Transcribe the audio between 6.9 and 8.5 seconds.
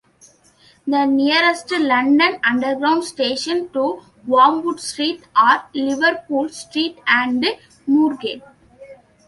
and Moorgate.